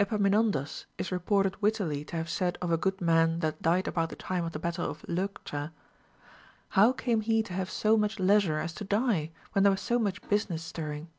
Epamin 0.00 0.32
ondas 0.34 0.86
is 0.98 1.12
reported 1.12 1.62
wittily 1.62 2.04
to 2.04 2.16
have 2.16 2.28
said 2.28 2.58
of 2.60 2.72
a 2.72 2.76
good 2.76 3.00
man 3.00 3.38
that 3.38 3.62
died 3.62 3.86
about 3.86 4.08
the 4.08 4.16
time 4.16 4.44
of 4.44 4.50
the 4.50 4.58
battle 4.58 4.90
of 4.90 5.04
Leuctra, 5.06 5.72
How 6.70 6.90
came 6.92 7.20
he 7.20 7.44
to 7.44 7.52
have 7.52 7.70
so 7.70 7.96
much 7.96 8.18
leisure 8.18 8.58
as 8.58 8.72
to 8.74 8.82
die, 8.84 9.30
when 9.52 9.62
there 9.62 9.70
was 9.70 9.80
so 9.80 10.00
much 10.00 10.20
business 10.28 10.64
stirring 10.64 11.10